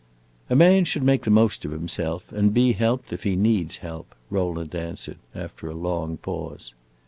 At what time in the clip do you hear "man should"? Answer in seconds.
0.55-1.03